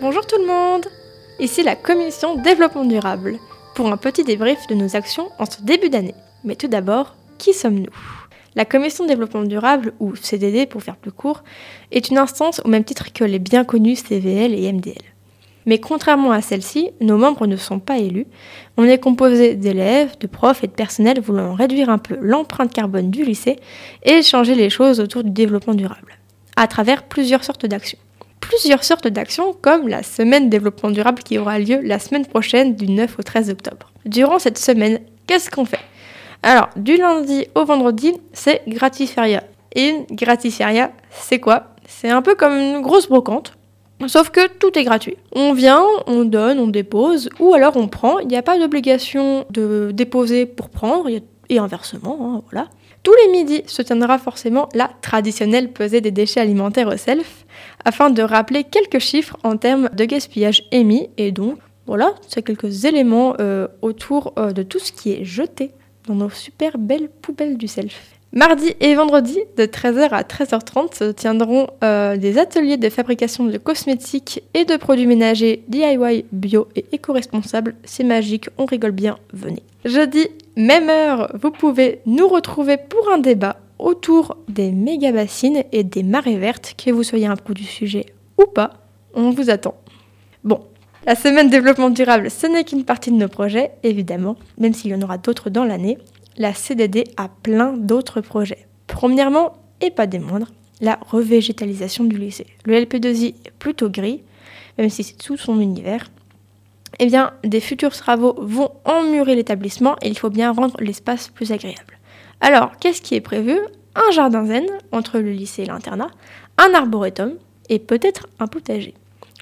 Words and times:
Bonjour 0.00 0.26
tout 0.26 0.38
le 0.38 0.46
monde 0.46 0.86
Ici 1.38 1.62
la 1.62 1.76
Commission 1.76 2.34
Développement 2.34 2.84
Durable 2.84 3.38
pour 3.76 3.86
un 3.92 3.96
petit 3.96 4.24
débrief 4.24 4.66
de 4.66 4.74
nos 4.74 4.96
actions 4.96 5.28
en 5.38 5.46
ce 5.46 5.62
début 5.62 5.88
d'année. 5.88 6.16
Mais 6.42 6.56
tout 6.56 6.66
d'abord, 6.66 7.14
qui 7.38 7.54
sommes-nous? 7.54 7.94
La 8.56 8.64
Commission 8.64 9.06
Développement 9.06 9.44
Durable, 9.44 9.92
ou 10.00 10.16
CDD 10.16 10.66
pour 10.66 10.82
faire 10.82 10.96
plus 10.96 11.12
court, 11.12 11.44
est 11.92 12.08
une 12.08 12.18
instance 12.18 12.60
au 12.64 12.68
même 12.68 12.82
titre 12.82 13.12
que 13.12 13.22
les 13.22 13.38
bien 13.38 13.64
connus 13.64 13.96
CVL 13.96 14.52
et 14.52 14.72
MDL. 14.72 14.96
Mais 15.66 15.78
contrairement 15.78 16.32
à 16.32 16.42
celle-ci, 16.42 16.90
nos 17.00 17.18
membres 17.18 17.46
ne 17.46 17.56
sont 17.56 17.78
pas 17.78 17.98
élus. 17.98 18.26
On 18.76 18.84
est 18.84 18.98
composé 18.98 19.54
d'élèves, 19.54 20.18
de 20.18 20.26
profs 20.26 20.64
et 20.64 20.66
de 20.66 20.72
personnels 20.72 21.20
voulant 21.20 21.54
réduire 21.54 21.88
un 21.88 21.98
peu 21.98 22.16
l'empreinte 22.20 22.72
carbone 22.72 23.10
du 23.10 23.24
lycée 23.24 23.60
et 24.02 24.22
changer 24.22 24.56
les 24.56 24.70
choses 24.70 24.98
autour 24.98 25.22
du 25.22 25.30
développement 25.30 25.74
durable 25.74 26.19
à 26.56 26.66
travers 26.66 27.02
plusieurs 27.04 27.44
sortes 27.44 27.66
d'actions. 27.66 27.98
Plusieurs 28.40 28.84
sortes 28.84 29.06
d'actions 29.06 29.54
comme 29.60 29.88
la 29.88 30.02
semaine 30.02 30.50
développement 30.50 30.90
durable 30.90 31.22
qui 31.22 31.38
aura 31.38 31.58
lieu 31.58 31.80
la 31.82 31.98
semaine 31.98 32.26
prochaine 32.26 32.74
du 32.74 32.88
9 32.88 33.18
au 33.18 33.22
13 33.22 33.50
octobre. 33.50 33.90
Durant 34.06 34.38
cette 34.38 34.58
semaine, 34.58 35.00
qu'est-ce 35.26 35.50
qu'on 35.50 35.64
fait? 35.64 35.80
Alors, 36.42 36.70
du 36.76 36.96
lundi 36.96 37.46
au 37.54 37.64
vendredi, 37.64 38.14
c'est 38.32 38.62
gratiferia. 38.66 39.44
Et 39.74 39.88
une 39.88 40.06
c'est 41.10 41.38
quoi? 41.38 41.74
C'est 41.86 42.08
un 42.08 42.22
peu 42.22 42.34
comme 42.34 42.54
une 42.54 42.80
grosse 42.80 43.08
brocante 43.08 43.52
Sauf 44.06 44.30
que 44.30 44.48
tout 44.48 44.78
est 44.78 44.84
gratuit. 44.84 45.16
On 45.32 45.52
vient, 45.52 45.84
on 46.06 46.24
donne, 46.24 46.58
on 46.58 46.68
dépose, 46.68 47.28
ou 47.38 47.54
alors 47.54 47.76
on 47.76 47.86
prend. 47.86 48.18
Il 48.18 48.28
n'y 48.28 48.36
a 48.36 48.42
pas 48.42 48.58
d'obligation 48.58 49.44
de 49.50 49.90
déposer 49.92 50.46
pour 50.46 50.70
prendre, 50.70 51.08
et 51.50 51.58
inversement, 51.58 52.18
hein, 52.22 52.42
voilà. 52.50 52.68
Tous 53.02 53.14
les 53.24 53.32
midis 53.32 53.62
se 53.66 53.82
tiendra 53.82 54.18
forcément 54.18 54.68
la 54.74 54.90
traditionnelle 55.00 55.72
pesée 55.72 56.00
des 56.00 56.10
déchets 56.10 56.40
alimentaires 56.40 56.88
au 56.88 56.96
self, 56.96 57.46
afin 57.84 58.10
de 58.10 58.22
rappeler 58.22 58.64
quelques 58.64 58.98
chiffres 58.98 59.36
en 59.42 59.56
termes 59.56 59.88
de 59.92 60.04
gaspillage 60.04 60.64
émis, 60.70 61.10
et 61.16 61.32
donc, 61.32 61.58
voilà, 61.86 62.14
c'est 62.28 62.42
quelques 62.42 62.84
éléments 62.84 63.34
euh, 63.40 63.68
autour 63.82 64.34
euh, 64.38 64.52
de 64.52 64.62
tout 64.62 64.78
ce 64.78 64.92
qui 64.92 65.12
est 65.12 65.24
jeté 65.24 65.72
dans 66.06 66.14
nos 66.14 66.30
super 66.30 66.78
belles 66.78 67.08
poubelles 67.08 67.56
du 67.56 67.68
self. 67.68 68.20
Mardi 68.32 68.74
et 68.78 68.94
vendredi, 68.94 69.40
de 69.56 69.64
13h 69.64 70.10
à 70.10 70.22
13h30, 70.22 70.96
se 70.96 71.10
tiendront 71.10 71.66
euh, 71.82 72.16
des 72.16 72.38
ateliers 72.38 72.76
de 72.76 72.88
fabrication 72.88 73.44
de 73.44 73.58
cosmétiques 73.58 74.44
et 74.54 74.64
de 74.64 74.76
produits 74.76 75.06
ménagers 75.06 75.64
DIY 75.66 76.26
bio 76.30 76.68
et 76.76 76.84
éco-responsables. 76.92 77.74
C'est 77.82 78.04
magique, 78.04 78.48
on 78.56 78.66
rigole 78.66 78.92
bien, 78.92 79.18
venez. 79.32 79.64
Jeudi, 79.84 80.28
même 80.60 80.88
heure, 80.88 81.30
vous 81.40 81.50
pouvez 81.50 82.00
nous 82.06 82.28
retrouver 82.28 82.76
pour 82.76 83.10
un 83.12 83.18
débat 83.18 83.56
autour 83.78 84.36
des 84.48 84.70
méga 84.70 85.10
bassines 85.12 85.64
et 85.72 85.84
des 85.84 86.02
marées 86.02 86.38
vertes, 86.38 86.74
que 86.76 86.90
vous 86.90 87.02
soyez 87.02 87.26
un 87.26 87.36
pro 87.36 87.54
du 87.54 87.64
sujet 87.64 88.06
ou 88.38 88.46
pas, 88.46 88.74
on 89.14 89.30
vous 89.30 89.50
attend. 89.50 89.74
Bon, 90.44 90.60
la 91.06 91.14
semaine 91.14 91.50
développement 91.50 91.90
durable, 91.90 92.30
ce 92.30 92.46
n'est 92.46 92.64
qu'une 92.64 92.84
partie 92.84 93.10
de 93.10 93.16
nos 93.16 93.28
projets, 93.28 93.72
évidemment, 93.82 94.36
même 94.58 94.74
s'il 94.74 94.90
y 94.90 94.94
en 94.94 95.02
aura 95.02 95.18
d'autres 95.18 95.50
dans 95.50 95.64
l'année 95.64 95.98
la 96.36 96.54
CDD 96.54 97.04
a 97.16 97.28
plein 97.28 97.74
d'autres 97.74 98.20
projets. 98.20 98.66
Premièrement, 98.86 99.52
et 99.80 99.90
pas 99.90 100.06
des 100.06 100.18
moindres, 100.18 100.50
la 100.80 100.98
revégétalisation 101.10 102.04
du 102.04 102.16
lycée. 102.16 102.46
Le 102.64 102.74
LP2I 102.74 103.34
est 103.44 103.52
plutôt 103.58 103.90
gris, 103.90 104.22
même 104.78 104.88
si 104.88 105.04
c'est 105.04 105.18
tout 105.18 105.36
son 105.36 105.60
univers. 105.60 106.10
Eh 107.02 107.06
bien, 107.06 107.32
des 107.42 107.60
futurs 107.60 107.96
travaux 107.96 108.34
vont 108.38 108.72
emmurer 108.84 109.34
l'établissement 109.34 109.96
et 110.02 110.08
il 110.08 110.18
faut 110.18 110.28
bien 110.28 110.52
rendre 110.52 110.76
l'espace 110.80 111.28
plus 111.28 111.50
agréable. 111.50 111.98
Alors, 112.42 112.72
qu'est-ce 112.78 113.00
qui 113.00 113.14
est 113.14 113.22
prévu? 113.22 113.58
Un 113.94 114.10
jardin 114.12 114.44
zen 114.44 114.66
entre 114.92 115.18
le 115.18 115.30
lycée 115.32 115.62
et 115.62 115.66
l'internat, 115.66 116.10
un 116.58 116.74
arboretum 116.74 117.32
et 117.70 117.78
peut-être 117.78 118.28
un 118.38 118.46
potager. 118.46 118.92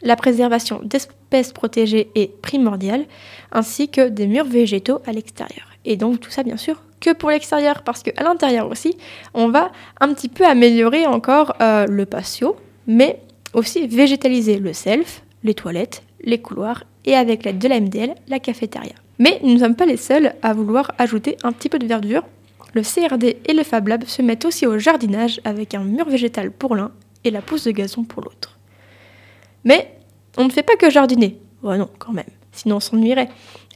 La 0.02 0.14
préservation 0.14 0.80
d'espèces 0.84 1.52
protégées 1.52 2.12
est 2.14 2.40
primordiale, 2.40 3.06
ainsi 3.50 3.88
que 3.88 4.08
des 4.08 4.28
murs 4.28 4.44
végétaux 4.44 5.00
à 5.04 5.10
l'extérieur. 5.10 5.66
Et 5.84 5.96
donc 5.96 6.20
tout 6.20 6.30
ça, 6.30 6.44
bien 6.44 6.56
sûr, 6.56 6.80
que 7.00 7.12
pour 7.12 7.30
l'extérieur, 7.30 7.82
parce 7.82 8.04
qu'à 8.04 8.22
l'intérieur 8.22 8.70
aussi, 8.70 8.96
on 9.34 9.48
va 9.48 9.72
un 10.00 10.14
petit 10.14 10.28
peu 10.28 10.46
améliorer 10.46 11.06
encore 11.06 11.56
euh, 11.60 11.86
le 11.86 12.06
patio, 12.06 12.54
mais 12.86 13.20
aussi 13.52 13.88
végétaliser 13.88 14.58
le 14.58 14.72
self, 14.72 15.24
les 15.42 15.54
toilettes, 15.54 16.04
les 16.22 16.40
couloirs 16.40 16.84
et 17.08 17.16
avec 17.16 17.44
l'aide 17.44 17.58
de 17.58 17.68
la 17.68 17.80
MDL, 17.80 18.14
la 18.28 18.38
cafétéria. 18.38 18.92
Mais 19.18 19.40
nous 19.42 19.54
ne 19.54 19.58
sommes 19.58 19.74
pas 19.74 19.86
les 19.86 19.96
seuls 19.96 20.34
à 20.42 20.52
vouloir 20.52 20.92
ajouter 20.98 21.38
un 21.42 21.52
petit 21.52 21.70
peu 21.70 21.78
de 21.78 21.86
verdure. 21.86 22.22
Le 22.74 22.82
CRD 22.82 23.38
et 23.46 23.54
le 23.54 23.62
Fab 23.62 23.88
Lab 23.88 24.04
se 24.04 24.20
mettent 24.20 24.44
aussi 24.44 24.66
au 24.66 24.78
jardinage 24.78 25.40
avec 25.44 25.74
un 25.74 25.82
mur 25.82 26.06
végétal 26.06 26.50
pour 26.50 26.76
l'un 26.76 26.92
et 27.24 27.30
la 27.30 27.40
pousse 27.40 27.64
de 27.64 27.70
gazon 27.70 28.04
pour 28.04 28.22
l'autre. 28.22 28.58
Mais 29.64 29.90
on 30.36 30.44
ne 30.44 30.50
fait 30.50 30.62
pas 30.62 30.76
que 30.76 30.90
jardiner. 30.90 31.38
Oh 31.62 31.74
non, 31.76 31.88
quand 31.98 32.12
même, 32.12 32.26
sinon 32.52 32.76
on 32.76 32.80
s'ennuierait. 32.80 33.30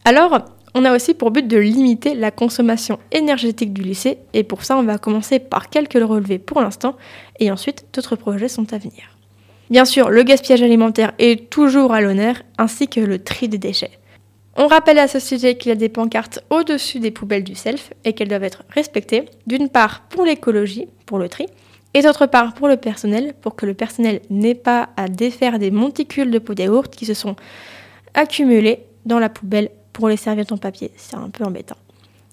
Alors, 0.04 0.38
on 0.75 0.84
a 0.84 0.94
aussi 0.94 1.14
pour 1.14 1.31
but 1.31 1.49
de 1.49 1.56
limiter 1.56 2.14
la 2.14 2.31
consommation 2.31 2.99
énergétique 3.12 3.72
du 3.72 3.82
lycée 3.82 4.19
et 4.34 4.44
pour 4.44 4.62
ça 4.62 4.76
on 4.76 4.82
va 4.82 4.99
commencer 4.99 5.38
par 5.38 5.70
quelques 5.70 5.94
relevés 5.94 6.38
pour 6.38 6.60
l'instant 6.60 6.97
et 7.41 7.50
ensuite 7.50 7.87
d'autres 7.94 8.16
projets 8.16 8.49
sont 8.49 8.72
à 8.75 8.78
venir. 8.78 9.11
Bien 9.72 9.86
sûr, 9.86 10.10
le 10.10 10.22
gaspillage 10.22 10.60
alimentaire 10.60 11.14
est 11.18 11.48
toujours 11.48 11.94
à 11.94 12.02
l'honneur 12.02 12.42
ainsi 12.58 12.88
que 12.88 13.00
le 13.00 13.18
tri 13.18 13.48
des 13.48 13.56
déchets. 13.56 13.98
On 14.54 14.66
rappelle 14.66 14.98
à 14.98 15.08
ce 15.08 15.18
sujet 15.18 15.56
qu'il 15.56 15.70
y 15.70 15.72
a 15.72 15.76
des 15.76 15.88
pancartes 15.88 16.40
au-dessus 16.50 17.00
des 17.00 17.10
poubelles 17.10 17.42
du 17.42 17.54
self 17.54 17.90
et 18.04 18.12
qu'elles 18.12 18.28
doivent 18.28 18.44
être 18.44 18.64
respectées, 18.68 19.24
d'une 19.46 19.70
part 19.70 20.02
pour 20.10 20.26
l'écologie, 20.26 20.88
pour 21.06 21.18
le 21.18 21.30
tri, 21.30 21.46
et 21.94 22.02
d'autre 22.02 22.26
part 22.26 22.52
pour 22.52 22.68
le 22.68 22.76
personnel, 22.76 23.32
pour 23.40 23.56
que 23.56 23.64
le 23.64 23.72
personnel 23.72 24.20
n'ait 24.28 24.54
pas 24.54 24.90
à 24.98 25.08
défaire 25.08 25.58
des 25.58 25.70
monticules 25.70 26.30
de 26.30 26.38
pots 26.38 26.52
yaourt 26.52 26.94
qui 26.94 27.06
se 27.06 27.14
sont 27.14 27.36
accumulés 28.12 28.80
dans 29.06 29.18
la 29.18 29.30
poubelle 29.30 29.70
pour 29.94 30.10
les 30.10 30.18
serviettes 30.18 30.52
en 30.52 30.58
papier. 30.58 30.90
C'est 30.98 31.16
un 31.16 31.30
peu 31.30 31.44
embêtant. 31.44 31.78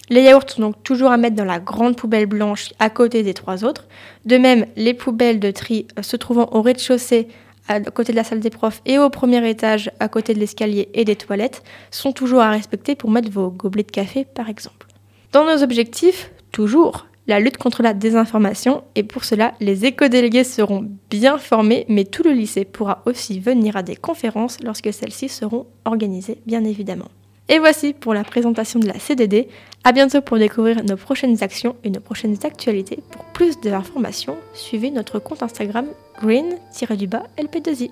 Les 0.10 0.24
yaourts 0.24 0.50
sont 0.50 0.62
donc 0.62 0.84
toujours 0.84 1.12
à 1.12 1.18
mettre 1.18 1.36
dans 1.36 1.46
la 1.46 1.60
grande 1.60 1.96
poubelle 1.96 2.26
blanche 2.26 2.74
à 2.80 2.90
côté 2.90 3.22
des 3.22 3.36
trois 3.36 3.64
autres. 3.64 3.88
De 4.26 4.38
même, 4.38 4.66
les 4.76 4.96
poubelles 4.96 5.40
de 5.40 5.52
tri 5.52 5.88
euh, 5.98 6.02
se 6.02 6.18
trouvant 6.18 6.50
au 6.52 6.62
rez-de-chaussée 6.62 7.28
à 7.68 7.80
côté 7.80 8.12
de 8.12 8.18
la 8.18 8.24
salle 8.24 8.40
des 8.40 8.50
profs 8.50 8.82
et 8.88 8.98
au 8.98 9.12
premier 9.12 9.48
étage 9.48 9.92
à 10.00 10.08
côté 10.08 10.34
de 10.34 10.40
l'escalier 10.40 10.90
et 10.96 11.06
des 11.06 11.16
toilettes 11.16 11.62
sont 11.92 12.12
toujours 12.12 12.42
à 12.42 12.50
respecter 12.50 12.96
pour 12.96 13.12
mettre 13.12 13.30
vos 13.30 13.52
gobelets 13.52 13.84
de 13.84 13.92
café 13.92 14.26
par 14.26 14.50
exemple. 14.50 14.88
Dans 15.32 15.46
nos 15.46 15.62
objectifs, 15.62 16.32
toujours 16.52 17.06
la 17.28 17.40
lutte 17.40 17.58
contre 17.58 17.84
la 17.84 17.94
désinformation 17.94 18.84
et 18.96 19.04
pour 19.04 19.24
cela 19.24 19.54
les 19.60 19.86
éco-délégués 19.86 20.44
seront 20.44 20.90
bien 21.12 21.38
formés 21.38 21.86
mais 21.88 22.06
tout 22.06 22.24
le 22.24 22.32
lycée 22.32 22.66
pourra 22.66 23.04
aussi 23.06 23.40
venir 23.40 23.78
à 23.78 23.84
des 23.84 23.96
conférences 23.96 24.58
lorsque 24.64 24.92
celles-ci 24.92 25.30
seront 25.30 25.68
organisées 25.86 26.40
bien 26.48 26.64
évidemment. 26.64 27.10
Et 27.52 27.58
voici 27.58 27.94
pour 27.94 28.14
la 28.14 28.24
présentation 28.24 28.80
de 28.80 28.88
la 28.88 29.00
CDD. 29.00 29.48
A 29.84 29.92
bientôt 29.92 30.22
pour 30.22 30.38
découvrir 30.38 30.84
nos 30.84 30.98
prochaines 30.98 31.42
actions 31.42 31.76
et 31.84 31.90
nos 31.90 32.00
prochaines 32.00 32.38
actualités. 32.44 33.00
Pour 33.12 33.26
plus 33.26 33.60
d'informations, 33.60 34.38
suivez 34.54 34.92
notre 34.92 35.18
compte 35.18 35.42
Instagram 35.42 35.88
green-lp2i. 36.22 37.90